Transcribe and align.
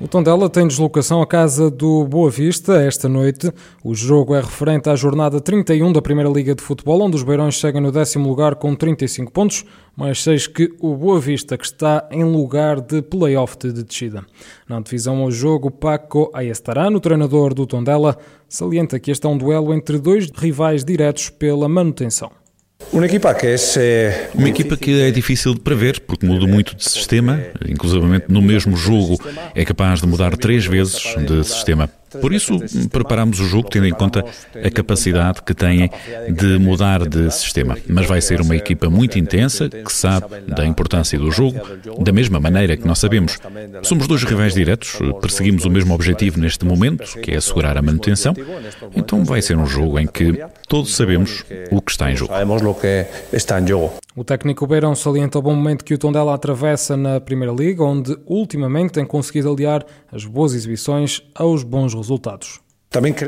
O 0.00 0.08
Tondela 0.08 0.48
tem 0.48 0.66
deslocação 0.66 1.20
à 1.20 1.26
casa 1.26 1.70
do 1.70 2.06
Boa 2.06 2.30
Vista 2.30 2.80
esta 2.80 3.06
noite. 3.06 3.52
O 3.84 3.94
jogo 3.94 4.34
é 4.34 4.40
referente 4.40 4.88
à 4.88 4.96
jornada 4.96 5.42
31 5.42 5.92
da 5.92 6.00
Primeira 6.00 6.30
Liga 6.30 6.54
de 6.54 6.62
Futebol, 6.62 7.02
onde 7.02 7.16
os 7.16 7.22
Beirões 7.22 7.56
chegam 7.56 7.82
no 7.82 7.92
décimo 7.92 8.26
lugar 8.26 8.54
com 8.54 8.74
35 8.74 9.30
pontos, 9.30 9.62
mais 9.94 10.22
seis 10.22 10.46
que 10.46 10.74
o 10.80 10.96
Boa 10.96 11.20
Vista, 11.20 11.58
que 11.58 11.66
está 11.66 12.08
em 12.10 12.24
lugar 12.24 12.80
de 12.80 13.02
play-off 13.02 13.58
de 13.58 13.82
descida. 13.82 14.24
Na 14.66 14.80
divisão 14.80 15.18
ao 15.18 15.30
jogo, 15.30 15.70
Paco 15.70 16.30
Ayestarano, 16.32 16.98
treinador 16.98 17.52
do 17.52 17.66
Tondela, 17.66 18.16
salienta 18.48 18.98
que 18.98 19.10
este 19.10 19.26
é 19.26 19.28
um 19.28 19.36
duelo 19.36 19.74
entre 19.74 19.98
dois 19.98 20.30
rivais 20.30 20.82
diretos 20.82 21.28
pela 21.28 21.68
manutenção. 21.68 22.39
Uma 22.92 23.06
equipa 23.06 23.32
que 23.34 23.46
é 23.46 24.30
uma 24.34 24.48
equipa 24.48 24.76
que 24.76 25.00
é 25.00 25.10
difícil 25.10 25.54
de 25.54 25.60
prever 25.60 26.00
porque 26.00 26.26
muda 26.26 26.46
muito 26.46 26.74
de 26.74 26.82
sistema, 26.82 27.40
inclusivamente 27.68 28.26
no 28.28 28.42
mesmo 28.42 28.76
jogo 28.76 29.16
é 29.54 29.64
capaz 29.64 30.00
de 30.00 30.08
mudar 30.08 30.36
três 30.36 30.66
vezes 30.66 31.00
de 31.26 31.44
sistema. 31.44 31.88
Por 32.20 32.32
isso, 32.32 32.58
preparamos 32.90 33.40
o 33.40 33.46
jogo 33.46 33.68
tendo 33.68 33.86
em 33.86 33.92
conta 33.92 34.24
a 34.54 34.70
capacidade 34.70 35.42
que 35.42 35.54
têm 35.54 35.90
de 36.30 36.58
mudar 36.58 37.06
de 37.06 37.30
sistema. 37.30 37.76
Mas 37.88 38.06
vai 38.06 38.20
ser 38.20 38.40
uma 38.40 38.56
equipa 38.56 38.88
muito 38.88 39.18
intensa, 39.18 39.68
que 39.68 39.92
sabe 39.92 40.40
da 40.48 40.66
importância 40.66 41.18
do 41.18 41.30
jogo, 41.30 41.60
da 42.00 42.12
mesma 42.12 42.40
maneira 42.40 42.76
que 42.76 42.86
nós 42.86 42.98
sabemos. 42.98 43.38
Somos 43.82 44.06
dois 44.06 44.22
rivais 44.24 44.54
diretos, 44.54 44.98
perseguimos 45.20 45.64
o 45.64 45.70
mesmo 45.70 45.94
objetivo 45.94 46.40
neste 46.40 46.64
momento, 46.64 47.20
que 47.20 47.32
é 47.32 47.36
assegurar 47.36 47.76
a 47.76 47.82
manutenção. 47.82 48.34
Então 48.94 49.24
vai 49.24 49.42
ser 49.42 49.56
um 49.56 49.66
jogo 49.66 49.98
em 49.98 50.06
que 50.06 50.42
todos 50.68 50.94
sabemos 50.94 51.44
o 51.70 51.80
que 51.80 51.90
está 51.90 52.10
em 52.10 52.16
jogo. 52.16 52.32
O 54.16 54.24
técnico 54.24 54.66
Beirão 54.66 54.94
salienta 54.94 55.38
o 55.38 55.42
bom 55.42 55.54
momento 55.54 55.84
que 55.84 55.94
o 55.94 55.98
Tondela 55.98 56.34
atravessa 56.34 56.96
na 56.96 57.20
Primeira 57.20 57.54
Liga, 57.54 57.84
onde 57.84 58.16
ultimamente 58.26 58.92
tem 58.92 59.04
conseguido 59.04 59.52
aliar 59.52 59.86
as 60.10 60.24
boas 60.24 60.52
exibições 60.52 61.22
aos 61.32 61.62
bons 61.62 61.94
resultados. 61.94 62.60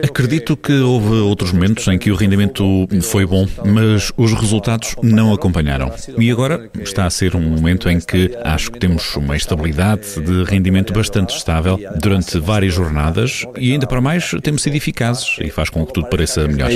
Acredito 0.03 0.57
que 0.57 0.73
houve 0.73 1.15
outros 1.21 1.53
momentos 1.53 1.87
em 1.87 1.97
que 1.97 2.11
o 2.11 2.17
rendimento 2.17 2.65
foi 3.01 3.25
bom, 3.25 3.47
mas 3.65 4.11
os 4.17 4.33
resultados 4.33 4.97
não 5.01 5.33
acompanharam. 5.33 5.93
E 6.19 6.33
agora 6.33 6.69
está 6.81 7.07
a 7.07 7.11
ser 7.11 7.37
um 7.37 7.43
momento 7.43 7.89
em 7.89 8.01
que 8.01 8.37
acho 8.43 8.73
que 8.73 8.81
temos 8.81 9.15
uma 9.15 9.37
estabilidade 9.37 10.21
de 10.21 10.43
rendimento 10.43 10.93
bastante 10.93 11.37
estável 11.37 11.79
durante 12.01 12.41
várias 12.41 12.75
jornadas 12.75 13.47
e 13.57 13.71
ainda 13.71 13.87
para 13.87 14.01
mais 14.01 14.33
temos 14.43 14.63
sido 14.63 14.75
eficazes 14.75 15.37
e 15.41 15.49
faz 15.49 15.71
com 15.71 15.87
que 15.87 15.93
tudo 15.93 16.09
pareça 16.09 16.49
melhor. 16.49 16.69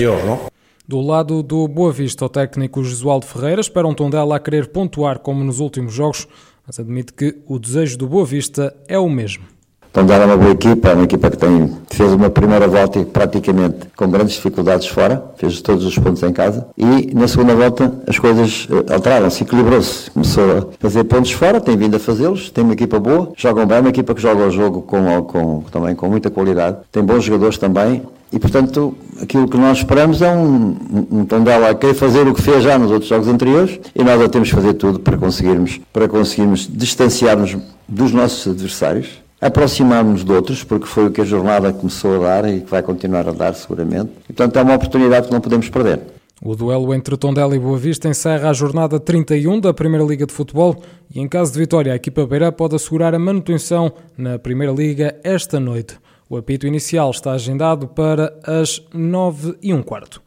Do 0.88 1.00
lado 1.00 1.42
do 1.42 1.66
Boa 1.66 1.90
Vista, 1.90 2.24
o 2.24 2.28
técnico 2.28 2.84
Josualdo 2.84 3.26
Ferreira 3.26 3.60
espera 3.60 3.88
um 3.88 3.94
Tondela 3.94 4.36
a 4.36 4.38
querer 4.38 4.68
pontuar 4.68 5.18
como 5.18 5.42
nos 5.42 5.58
últimos 5.58 5.92
jogos, 5.92 6.28
mas 6.64 6.78
admite 6.78 7.12
que 7.12 7.42
o 7.44 7.58
desejo 7.58 7.98
do 7.98 8.06
Boa 8.06 8.24
Vista 8.24 8.72
é 8.86 8.96
o 8.96 9.10
mesmo. 9.10 9.55
Tondela 9.96 10.24
é 10.24 10.26
uma 10.26 10.36
boa 10.36 10.50
equipa, 10.50 10.90
é 10.90 10.92
uma 10.92 11.04
equipa 11.04 11.30
que 11.30 11.38
tem, 11.38 11.72
fez 11.90 12.12
uma 12.12 12.28
primeira 12.28 12.68
volta 12.68 13.02
praticamente 13.02 13.86
com 13.96 14.06
grandes 14.10 14.34
dificuldades 14.34 14.88
fora, 14.88 15.24
fez 15.38 15.62
todos 15.62 15.86
os 15.86 15.98
pontos 15.98 16.22
em 16.22 16.34
casa. 16.34 16.68
E 16.76 17.14
na 17.14 17.26
segunda 17.26 17.54
volta 17.54 17.90
as 18.06 18.18
coisas 18.18 18.68
eh, 18.70 18.92
alteraram-se, 18.92 19.42
equilibrou-se. 19.42 20.10
Começou 20.10 20.44
a 20.58 20.66
fazer 20.78 21.04
pontos 21.04 21.32
fora, 21.32 21.62
tem 21.62 21.78
vindo 21.78 21.96
a 21.96 21.98
fazê-los, 21.98 22.50
tem 22.50 22.62
uma 22.62 22.74
equipa 22.74 23.00
boa, 23.00 23.32
jogam 23.38 23.64
bem, 23.64 23.80
uma 23.80 23.88
equipa 23.88 24.14
que 24.14 24.20
joga 24.20 24.46
o 24.46 24.50
jogo 24.50 24.82
com, 24.82 25.22
com, 25.22 25.62
também 25.72 25.94
com 25.94 26.10
muita 26.10 26.28
qualidade, 26.28 26.76
tem 26.92 27.02
bons 27.02 27.24
jogadores 27.24 27.56
também. 27.56 28.02
E, 28.30 28.38
portanto, 28.38 28.94
aquilo 29.22 29.48
que 29.48 29.56
nós 29.56 29.78
esperamos 29.78 30.20
é 30.20 30.30
um, 30.30 30.76
um 31.10 31.24
Tondela 31.24 31.70
a 31.70 31.74
querer 31.74 31.94
fazer 31.94 32.28
o 32.28 32.34
que 32.34 32.42
fez 32.42 32.62
já 32.62 32.78
nos 32.78 32.90
outros 32.90 33.08
jogos 33.08 33.28
anteriores 33.28 33.80
e 33.94 34.04
nós 34.04 34.20
já 34.20 34.28
temos 34.28 34.50
que 34.50 34.54
fazer 34.54 34.74
tudo 34.74 35.00
para 35.00 35.16
conseguirmos, 35.16 35.80
para 35.90 36.06
conseguirmos 36.06 36.68
distanciar-nos 36.70 37.56
dos 37.88 38.12
nossos 38.12 38.46
adversários 38.46 39.24
aproximarmos 39.40 40.24
de 40.24 40.32
outros, 40.32 40.64
porque 40.64 40.86
foi 40.86 41.06
o 41.06 41.10
que 41.10 41.20
a 41.20 41.24
jornada 41.24 41.72
começou 41.72 42.16
a 42.16 42.40
dar 42.40 42.48
e 42.48 42.60
que 42.60 42.70
vai 42.70 42.82
continuar 42.82 43.28
a 43.28 43.32
dar 43.32 43.54
seguramente. 43.54 44.10
Portanto, 44.26 44.58
é 44.58 44.62
uma 44.62 44.74
oportunidade 44.74 45.26
que 45.26 45.32
não 45.32 45.40
podemos 45.40 45.68
perder. 45.68 46.00
O 46.42 46.54
duelo 46.54 46.92
entre 46.92 47.16
Tondela 47.16 47.56
e 47.56 47.58
Boa 47.58 47.78
Vista 47.78 48.08
encerra 48.08 48.50
a 48.50 48.52
jornada 48.52 49.00
31 49.00 49.58
da 49.58 49.72
Primeira 49.72 50.04
Liga 50.04 50.26
de 50.26 50.34
Futebol 50.34 50.82
e, 51.14 51.18
em 51.18 51.26
caso 51.26 51.52
de 51.52 51.58
vitória, 51.58 51.92
a 51.92 51.96
equipa 51.96 52.26
beira 52.26 52.52
pode 52.52 52.76
assegurar 52.76 53.14
a 53.14 53.18
manutenção 53.18 53.92
na 54.18 54.38
Primeira 54.38 54.72
Liga 54.72 55.16
esta 55.24 55.58
noite. 55.58 55.98
O 56.28 56.36
apito 56.36 56.66
inicial 56.66 57.10
está 57.10 57.32
agendado 57.32 57.88
para 57.88 58.38
as 58.44 58.82
9 58.92 59.56
e 59.62 59.72
um 59.72 59.82
quarto. 59.82 60.20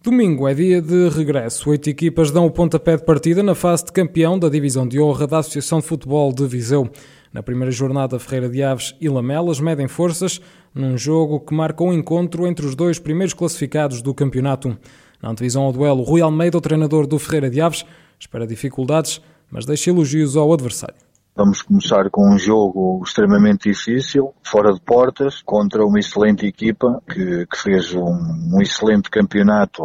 Domingo 0.00 0.46
é 0.46 0.54
dia 0.54 0.80
de 0.80 1.08
regresso. 1.08 1.70
Oito 1.70 1.90
equipas 1.90 2.30
dão 2.30 2.46
o 2.46 2.50
pontapé 2.50 2.96
de 2.96 3.04
partida 3.04 3.42
na 3.42 3.54
fase 3.54 3.86
de 3.86 3.92
campeão 3.92 4.38
da 4.38 4.48
Divisão 4.48 4.86
de 4.86 5.00
Honra 5.00 5.26
da 5.26 5.38
Associação 5.38 5.80
de 5.80 5.86
Futebol 5.86 6.32
de 6.32 6.46
Viseu. 6.46 6.88
Na 7.32 7.42
primeira 7.42 7.70
jornada, 7.70 8.18
Ferreira 8.18 8.48
de 8.48 8.62
Aves 8.62 8.94
e 9.00 9.08
Lamelas 9.08 9.60
medem 9.60 9.86
forças 9.86 10.40
num 10.74 10.96
jogo 10.96 11.40
que 11.40 11.54
marca 11.54 11.84
um 11.84 11.92
encontro 11.92 12.46
entre 12.46 12.64
os 12.64 12.74
dois 12.74 12.98
primeiros 12.98 13.34
classificados 13.34 14.00
do 14.00 14.14
campeonato. 14.14 14.76
Na 15.22 15.30
antevisão 15.30 15.62
ao 15.62 15.72
duelo, 15.72 16.02
Rui 16.02 16.20
Almeida, 16.20 16.56
o 16.56 16.60
treinador 16.60 17.06
do 17.06 17.18
Ferreira 17.18 17.50
de 17.50 17.60
Aves, 17.60 17.84
espera 18.18 18.46
dificuldades, 18.46 19.20
mas 19.50 19.66
deixa 19.66 19.90
elogios 19.90 20.36
ao 20.36 20.52
adversário. 20.52 21.08
Vamos 21.38 21.62
começar 21.62 22.10
com 22.10 22.34
um 22.34 22.36
jogo 22.36 23.00
extremamente 23.06 23.68
difícil, 23.68 24.34
fora 24.42 24.72
de 24.72 24.80
portas, 24.80 25.40
contra 25.42 25.86
uma 25.86 26.00
excelente 26.00 26.44
equipa 26.44 27.00
que, 27.08 27.46
que 27.46 27.56
fez 27.56 27.94
um, 27.94 28.10
um, 28.52 28.60
excelente 28.60 29.08
campeonato 29.08 29.84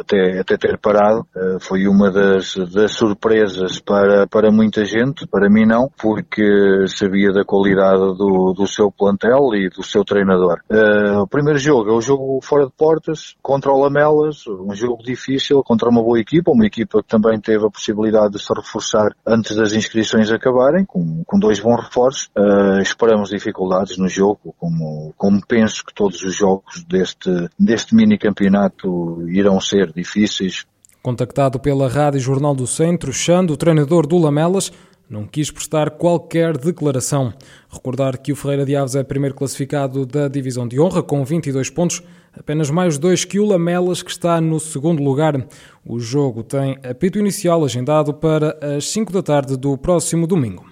até, 0.00 0.40
até 0.40 0.56
ter 0.56 0.78
parado. 0.78 1.26
Uh, 1.36 1.60
foi 1.60 1.86
uma 1.86 2.10
das, 2.10 2.54
das 2.72 2.92
surpresas 2.92 3.80
para, 3.80 4.26
para 4.26 4.50
muita 4.50 4.84
gente, 4.84 5.26
para 5.26 5.48
mim 5.48 5.66
não, 5.66 5.90
porque 6.00 6.86
sabia 6.86 7.32
da 7.32 7.44
qualidade 7.44 8.16
do, 8.16 8.52
do 8.52 8.66
seu 8.66 8.90
plantel 8.90 9.54
e 9.54 9.68
do 9.68 9.82
seu 9.82 10.04
treinador. 10.04 10.60
Uh, 10.70 11.22
o 11.22 11.26
primeiro 11.26 11.58
jogo 11.58 11.90
é 11.90 11.92
o 11.92 12.00
jogo 12.00 12.40
fora 12.42 12.66
de 12.66 12.72
portas, 12.72 13.34
contra 13.42 13.72
o 13.72 13.80
Lamelas, 13.80 14.46
um 14.46 14.74
jogo 14.74 15.02
difícil, 15.02 15.62
contra 15.62 15.88
uma 15.88 16.02
boa 16.02 16.18
equipa, 16.18 16.50
uma 16.50 16.66
equipa 16.66 17.02
que 17.02 17.08
também 17.08 17.40
teve 17.40 17.66
a 17.66 17.70
possibilidade 17.70 18.32
de 18.32 18.42
se 18.42 18.52
reforçar 18.54 19.14
antes 19.26 19.56
das 19.56 19.72
inscrições 19.72 20.30
acabarem 20.30 20.84
com, 20.84 21.22
com 21.24 21.38
dois 21.38 21.60
bons 21.60 21.84
reforços. 21.84 22.30
Uh, 22.36 22.80
esperamos 22.80 23.30
dificuldades 23.30 23.98
no 23.98 24.08
jogo, 24.08 24.54
como, 24.58 25.12
como 25.16 25.40
penso 25.46 25.84
que 25.84 25.94
todos 25.94 26.22
os 26.22 26.36
jogos 26.36 26.84
deste, 26.84 27.30
deste 27.58 27.94
mini 27.94 28.18
campeonato 28.18 29.28
irão 29.28 29.60
ser 29.60 29.83
difíceis. 29.92 30.64
Contactado 31.02 31.60
pela 31.60 31.88
Rádio 31.88 32.20
Jornal 32.20 32.54
do 32.54 32.66
Centro, 32.66 33.12
Xando, 33.12 33.52
o 33.52 33.56
treinador 33.56 34.06
do 34.06 34.16
Lamelas, 34.16 34.72
não 35.08 35.26
quis 35.26 35.50
prestar 35.50 35.90
qualquer 35.90 36.56
declaração. 36.56 37.32
Recordar 37.68 38.16
que 38.16 38.32
o 38.32 38.36
Ferreira 38.36 38.64
de 38.64 38.74
Aves 38.74 38.94
é 38.94 39.02
primeiro 39.04 39.34
classificado 39.34 40.06
da 40.06 40.28
Divisão 40.28 40.66
de 40.66 40.80
Honra 40.80 41.02
com 41.02 41.22
22 41.22 41.68
pontos, 41.68 42.02
apenas 42.32 42.70
mais 42.70 42.96
dois 42.96 43.24
que 43.24 43.38
o 43.38 43.44
Lamelas, 43.44 44.02
que 44.02 44.10
está 44.10 44.40
no 44.40 44.58
segundo 44.58 45.02
lugar. 45.02 45.46
O 45.84 46.00
jogo 46.00 46.42
tem 46.42 46.78
apito 46.82 47.18
inicial 47.18 47.62
agendado 47.64 48.14
para 48.14 48.58
as 48.76 48.88
5 48.88 49.12
da 49.12 49.22
tarde 49.22 49.58
do 49.58 49.76
próximo 49.76 50.26
domingo. 50.26 50.64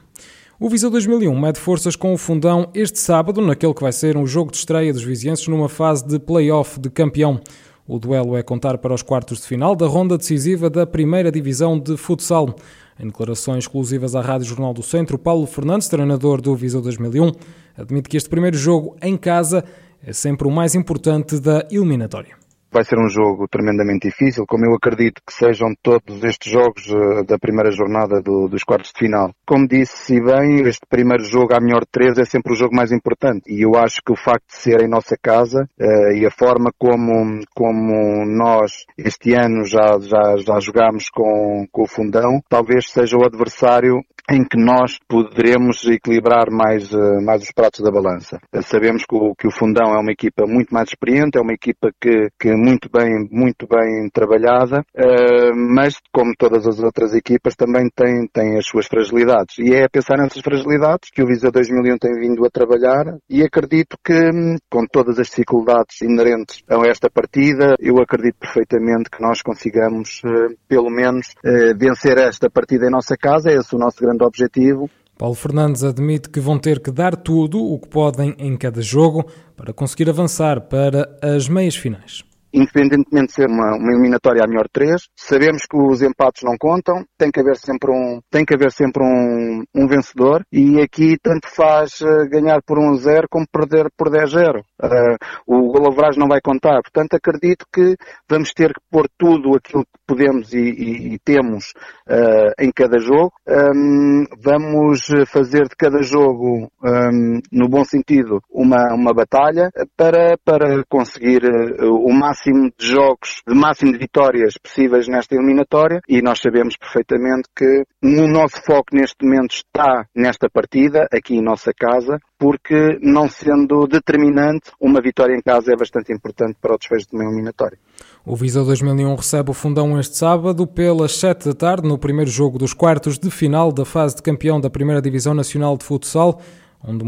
O 0.58 0.68
Visa 0.68 0.88
2001 0.88 1.38
mede 1.38 1.60
forças 1.60 1.94
com 1.94 2.14
o 2.14 2.16
Fundão 2.16 2.70
este 2.72 2.98
sábado, 2.98 3.42
naquele 3.42 3.74
que 3.74 3.82
vai 3.82 3.92
ser 3.92 4.16
um 4.16 4.26
jogo 4.26 4.50
de 4.50 4.58
estreia 4.58 4.92
dos 4.92 5.02
vizienses 5.02 5.46
numa 5.48 5.68
fase 5.68 6.06
de 6.06 6.18
play-off 6.18 6.80
de 6.80 6.88
campeão. 6.88 7.40
O 7.86 7.98
duelo 7.98 8.36
é 8.36 8.42
contar 8.42 8.78
para 8.78 8.94
os 8.94 9.02
quartos 9.02 9.40
de 9.40 9.46
final 9.46 9.74
da 9.74 9.86
ronda 9.86 10.16
decisiva 10.16 10.70
da 10.70 10.86
primeira 10.86 11.32
divisão 11.32 11.78
de 11.78 11.96
futsal. 11.96 12.54
Em 12.98 13.06
declarações 13.06 13.64
exclusivas 13.64 14.14
à 14.14 14.20
Rádio 14.20 14.46
Jornal 14.46 14.72
do 14.72 14.82
Centro, 14.82 15.18
Paulo 15.18 15.46
Fernandes, 15.46 15.88
treinador 15.88 16.40
do 16.40 16.54
Visa 16.54 16.80
2001, 16.80 17.32
admite 17.76 18.08
que 18.08 18.16
este 18.16 18.28
primeiro 18.28 18.56
jogo 18.56 18.96
em 19.02 19.16
casa 19.16 19.64
é 20.04 20.12
sempre 20.12 20.46
o 20.46 20.50
mais 20.50 20.74
importante 20.74 21.40
da 21.40 21.66
eliminatória. 21.70 22.41
Vai 22.72 22.84
ser 22.84 22.98
um 22.98 23.08
jogo 23.08 23.46
tremendamente 23.48 24.08
difícil, 24.08 24.46
como 24.46 24.64
eu 24.64 24.74
acredito 24.74 25.20
que 25.26 25.32
sejam 25.34 25.74
todos 25.82 26.24
estes 26.24 26.50
jogos 26.50 26.86
uh, 26.88 27.22
da 27.22 27.38
primeira 27.38 27.70
jornada 27.70 28.22
do, 28.22 28.48
dos 28.48 28.64
quartos 28.64 28.92
de 28.94 28.98
final. 28.98 29.34
Como 29.46 29.68
disse 29.68 30.18
bem, 30.20 30.66
este 30.66 30.86
primeiro 30.88 31.22
jogo 31.22 31.54
à 31.54 31.60
melhor 31.60 31.84
três 31.84 32.16
é 32.16 32.24
sempre 32.24 32.54
o 32.54 32.56
jogo 32.56 32.74
mais 32.74 32.90
importante. 32.90 33.42
E 33.46 33.62
eu 33.62 33.76
acho 33.76 34.00
que 34.02 34.12
o 34.12 34.16
facto 34.16 34.46
de 34.48 34.56
ser 34.56 34.80
em 34.82 34.88
nossa 34.88 35.16
casa 35.20 35.68
uh, 35.78 36.12
e 36.16 36.24
a 36.24 36.30
forma 36.30 36.72
como, 36.78 37.40
como 37.54 38.24
nós 38.24 38.86
este 38.96 39.34
ano 39.34 39.66
já, 39.66 39.98
já, 40.00 40.36
já 40.38 40.58
jogámos 40.58 41.10
com, 41.10 41.66
com 41.70 41.82
o 41.82 41.86
Fundão, 41.86 42.40
talvez 42.48 42.90
seja 42.90 43.18
o 43.18 43.26
adversário 43.26 44.02
em 44.30 44.44
que 44.44 44.56
nós 44.56 44.98
poderemos 45.08 45.84
equilibrar 45.86 46.50
mais, 46.50 46.92
uh, 46.92 47.20
mais 47.24 47.42
os 47.42 47.52
pratos 47.52 47.80
da 47.80 47.90
balança. 47.90 48.38
Uh, 48.54 48.62
sabemos 48.62 49.04
que 49.04 49.14
o, 49.14 49.34
que 49.34 49.46
o 49.46 49.50
Fundão 49.50 49.94
é 49.94 50.00
uma 50.00 50.12
equipa 50.12 50.46
muito 50.46 50.72
mais 50.72 50.88
experiente, 50.88 51.36
é 51.36 51.40
uma 51.40 51.52
equipa 51.52 51.90
que, 52.00 52.28
que 52.38 52.48
é 52.48 52.56
muito 52.56 52.88
bem, 52.90 53.28
muito 53.30 53.66
bem 53.66 54.08
trabalhada, 54.12 54.84
uh, 54.96 55.54
mas 55.54 55.96
como 56.12 56.32
todas 56.38 56.66
as 56.66 56.78
outras 56.78 57.14
equipas 57.14 57.56
também 57.56 57.88
tem, 57.94 58.26
tem 58.32 58.56
as 58.56 58.66
suas 58.66 58.86
fragilidades. 58.86 59.58
E 59.58 59.74
é 59.74 59.84
a 59.84 59.90
pensar 59.90 60.16
nessas 60.16 60.42
fragilidades 60.42 61.10
que 61.10 61.22
o 61.22 61.26
Visa 61.26 61.50
2001 61.50 61.98
tem 61.98 62.12
vindo 62.14 62.44
a 62.46 62.50
trabalhar 62.50 63.16
e 63.28 63.42
acredito 63.42 63.96
que 64.04 64.14
hum, 64.14 64.56
com 64.70 64.86
todas 64.86 65.18
as 65.18 65.28
dificuldades 65.28 66.00
inerentes 66.00 66.62
a 66.68 66.76
esta 66.86 67.10
partida, 67.10 67.74
eu 67.80 67.98
acredito 68.00 68.36
perfeitamente 68.38 69.10
que 69.10 69.20
nós 69.20 69.42
consigamos 69.42 70.22
pelo 70.68 70.90
menos 70.90 71.34
vencer 71.76 72.18
esta 72.18 72.50
partida 72.50 72.86
em 72.86 72.90
nossa 72.90 73.16
casa, 73.16 73.50
é 73.50 73.54
esse 73.54 73.74
o 73.74 73.78
nosso 73.78 74.00
grande 74.00 74.11
objetivo. 74.20 74.90
Paulo 75.16 75.34
Fernandes 75.34 75.84
admite 75.84 76.28
que 76.28 76.40
vão 76.40 76.58
ter 76.58 76.80
que 76.80 76.90
dar 76.90 77.16
tudo 77.16 77.62
o 77.62 77.78
que 77.78 77.88
podem 77.88 78.34
em 78.38 78.56
cada 78.56 78.82
jogo 78.82 79.24
para 79.56 79.72
conseguir 79.72 80.10
avançar 80.10 80.60
para 80.62 81.08
as 81.22 81.48
meias 81.48 81.76
finais 81.76 82.24
independentemente 82.52 83.28
de 83.28 83.32
ser 83.32 83.48
uma, 83.48 83.74
uma 83.76 83.92
eliminatória 83.92 84.44
a 84.44 84.46
melhor 84.46 84.68
três, 84.70 85.08
sabemos 85.16 85.62
que 85.62 85.76
os 85.76 86.02
empates 86.02 86.42
não 86.42 86.56
contam, 86.58 87.04
tem 87.16 87.30
que 87.30 87.40
haver 87.40 87.56
sempre 87.56 87.90
um, 87.90 88.20
tem 88.30 88.44
que 88.44 88.54
haver 88.54 88.70
sempre 88.70 89.02
um, 89.02 89.64
um 89.74 89.86
vencedor 89.86 90.42
e 90.52 90.80
aqui 90.80 91.16
tanto 91.22 91.48
faz 91.48 92.00
uh, 92.00 92.28
ganhar 92.28 92.60
por 92.62 92.78
1 92.78 92.94
0 92.96 93.26
como 93.30 93.46
perder 93.50 93.88
por 93.96 94.10
10 94.10 94.30
0. 94.30 94.60
Uh, 94.82 95.16
o 95.46 95.72
golavragem 95.72 96.20
não 96.20 96.28
vai 96.28 96.40
contar, 96.40 96.80
portanto 96.82 97.14
acredito 97.14 97.64
que 97.72 97.96
vamos 98.28 98.52
ter 98.52 98.72
que 98.74 98.80
pôr 98.90 99.08
tudo 99.16 99.56
aquilo 99.56 99.84
que 99.84 100.00
podemos 100.06 100.52
e, 100.52 100.58
e, 100.58 101.14
e 101.14 101.18
temos 101.20 101.72
uh, 102.08 102.52
em 102.58 102.70
cada 102.72 102.98
jogo. 102.98 103.32
Um, 103.46 104.24
vamos 104.42 105.06
fazer 105.28 105.62
de 105.68 105.76
cada 105.76 106.02
jogo, 106.02 106.70
um, 106.82 107.40
no 107.50 107.68
bom 107.68 107.84
sentido, 107.84 108.40
uma, 108.50 108.94
uma 108.94 109.12
batalha 109.12 109.70
para, 109.96 110.36
para 110.44 110.84
conseguir 110.88 111.42
uh, 111.44 111.94
o 111.94 112.12
máximo 112.12 112.70
de 112.78 112.86
jogos, 112.86 113.42
de 113.46 113.54
máximo 113.54 113.92
de 113.92 113.98
vitórias 113.98 114.54
possíveis 114.58 115.08
nesta 115.08 115.34
eliminatória 115.34 116.00
e 116.08 116.22
nós 116.22 116.40
sabemos 116.40 116.76
perfeitamente 116.76 117.48
que 117.56 117.84
o 118.02 118.28
nosso 118.28 118.62
foco 118.64 118.94
neste 118.94 119.24
momento 119.24 119.54
está 119.54 120.06
nesta 120.14 120.48
partida, 120.48 121.06
aqui 121.12 121.36
em 121.36 121.42
nossa 121.42 121.72
casa, 121.72 122.18
porque 122.42 122.98
não 123.00 123.28
sendo 123.28 123.86
determinante, 123.86 124.72
uma 124.80 125.00
vitória 125.00 125.32
em 125.32 125.40
casa 125.40 125.72
é 125.72 125.76
bastante 125.76 126.12
importante 126.12 126.56
para 126.60 126.74
o 126.74 126.76
desfecho 126.76 127.06
de 127.08 127.14
uma 127.14 127.24
eliminatória. 127.24 127.78
O 128.26 128.34
Visa 128.34 128.64
2001 128.64 129.14
recebe 129.14 129.52
o 129.52 129.54
Fundão 129.54 129.96
este 130.00 130.16
sábado 130.16 130.66
pelas 130.66 131.16
7 131.18 131.50
da 131.50 131.54
tarde 131.54 131.86
no 131.86 131.96
primeiro 131.96 132.28
jogo 132.28 132.58
dos 132.58 132.74
quartos 132.74 133.16
de 133.16 133.30
final 133.30 133.70
da 133.70 133.84
fase 133.84 134.16
de 134.16 134.22
campeão 134.22 134.60
da 134.60 134.68
Primeira 134.68 135.00
Divisão 135.00 135.34
Nacional 135.34 135.76
de 135.76 135.84
Futsal, 135.84 136.40
onde, 136.82 137.04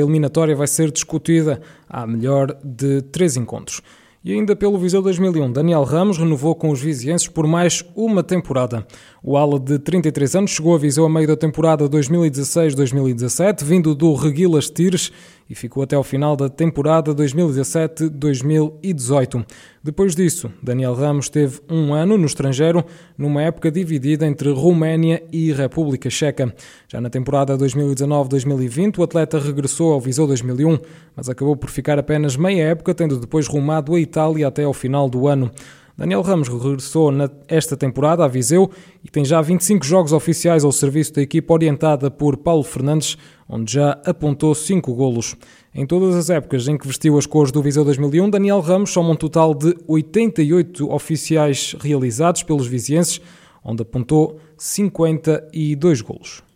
eliminatória 0.00 0.56
vai 0.56 0.66
ser 0.66 0.90
discutida 0.90 1.60
à 1.86 2.06
melhor 2.06 2.56
de 2.64 3.02
três 3.02 3.36
encontros. 3.36 3.82
E 4.24 4.32
ainda 4.32 4.56
pelo 4.56 4.78
Viseu 4.78 5.00
2001, 5.00 5.52
Daniel 5.52 5.84
Ramos 5.84 6.18
renovou 6.18 6.54
com 6.54 6.70
os 6.70 6.80
vizienses 6.80 7.28
por 7.28 7.46
mais 7.46 7.84
uma 7.94 8.22
temporada. 8.22 8.86
O 9.30 9.36
ala 9.36 9.60
de 9.60 9.78
33 9.78 10.36
anos 10.36 10.52
chegou 10.52 10.74
a 10.74 10.78
Viseu 10.78 11.04
a 11.04 11.08
meio 11.10 11.28
da 11.28 11.36
temporada 11.36 11.86
2016-2017, 11.86 13.62
vindo 13.62 13.94
do 13.94 14.14
Reguilas 14.14 14.70
Tires 14.70 15.12
e 15.50 15.54
ficou 15.54 15.82
até 15.82 15.94
ao 15.94 16.02
final 16.02 16.34
da 16.34 16.48
temporada 16.48 17.14
2017-2018. 17.14 19.44
Depois 19.84 20.16
disso, 20.16 20.50
Daniel 20.62 20.94
Ramos 20.94 21.28
teve 21.28 21.60
um 21.68 21.92
ano 21.92 22.16
no 22.16 22.24
estrangeiro, 22.24 22.82
numa 23.18 23.42
época 23.42 23.70
dividida 23.70 24.26
entre 24.26 24.50
Roménia 24.50 25.22
e 25.30 25.52
República 25.52 26.08
Checa. 26.08 26.50
Já 26.88 26.98
na 26.98 27.10
temporada 27.10 27.54
2019-2020, 27.58 28.96
o 28.96 29.02
atleta 29.02 29.38
regressou 29.38 29.92
ao 29.92 30.00
Viseu 30.00 30.26
2001, 30.26 30.78
mas 31.14 31.28
acabou 31.28 31.54
por 31.54 31.68
ficar 31.68 31.98
apenas 31.98 32.34
meia 32.34 32.68
época, 32.68 32.94
tendo 32.94 33.20
depois 33.20 33.46
rumado 33.46 33.94
a 33.94 34.00
Itália 34.00 34.48
até 34.48 34.64
ao 34.64 34.72
final 34.72 35.06
do 35.06 35.28
ano. 35.28 35.50
Daniel 35.98 36.22
Ramos 36.22 36.46
regressou 36.46 37.10
esta 37.48 37.76
temporada 37.76 38.24
a 38.24 38.28
Viseu 38.28 38.70
e 39.04 39.10
tem 39.10 39.24
já 39.24 39.40
25 39.40 39.84
jogos 39.84 40.12
oficiais 40.12 40.62
ao 40.62 40.70
serviço 40.70 41.14
da 41.14 41.22
equipa 41.22 41.52
orientada 41.52 42.08
por 42.08 42.36
Paulo 42.36 42.62
Fernandes, 42.62 43.18
onde 43.48 43.72
já 43.72 44.00
apontou 44.04 44.54
5 44.54 44.94
golos. 44.94 45.34
Em 45.74 45.84
todas 45.84 46.14
as 46.14 46.30
épocas 46.30 46.68
em 46.68 46.78
que 46.78 46.86
vestiu 46.86 47.18
as 47.18 47.26
cores 47.26 47.50
do 47.50 47.60
Viseu 47.60 47.84
2001, 47.84 48.30
Daniel 48.30 48.60
Ramos 48.60 48.90
soma 48.90 49.10
um 49.10 49.16
total 49.16 49.52
de 49.52 49.76
88 49.88 50.88
oficiais 50.88 51.74
realizados 51.80 52.44
pelos 52.44 52.68
vizienses, 52.68 53.20
onde 53.64 53.82
apontou 53.82 54.38
52 54.56 56.00
golos. 56.00 56.47